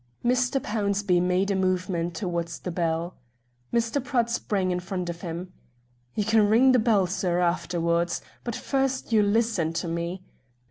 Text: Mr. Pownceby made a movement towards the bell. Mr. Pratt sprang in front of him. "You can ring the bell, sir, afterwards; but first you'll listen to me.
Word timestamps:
Mr. 0.25 0.59
Pownceby 0.59 1.21
made 1.21 1.51
a 1.51 1.55
movement 1.55 2.15
towards 2.15 2.57
the 2.57 2.71
bell. 2.71 3.13
Mr. 3.71 4.03
Pratt 4.03 4.31
sprang 4.31 4.71
in 4.71 4.79
front 4.79 5.11
of 5.11 5.21
him. 5.21 5.53
"You 6.15 6.25
can 6.25 6.49
ring 6.49 6.71
the 6.71 6.79
bell, 6.79 7.05
sir, 7.05 7.39
afterwards; 7.39 8.19
but 8.43 8.55
first 8.55 9.11
you'll 9.11 9.27
listen 9.27 9.73
to 9.73 9.87
me. 9.87 10.23